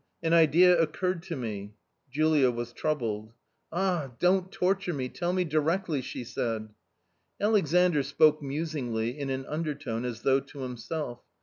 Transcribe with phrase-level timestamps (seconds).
[0.23, 1.75] an idea occurred to me."
[2.09, 3.33] Julia was troubled."
[3.71, 4.13] Ah!
[4.17, 6.69] don't torture me, tell me directly!" she said.
[7.39, 11.21] Aiexandr spoke musingly in an undertone as though to himself.